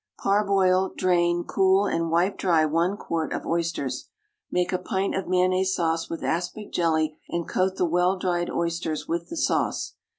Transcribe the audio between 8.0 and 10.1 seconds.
dried oysters with the sauce.